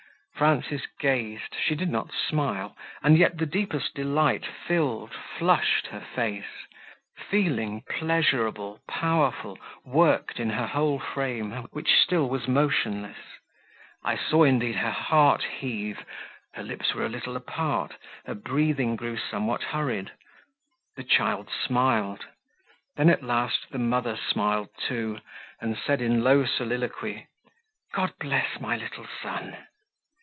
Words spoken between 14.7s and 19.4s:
her heart heave, her lips were a little apart, her breathing grew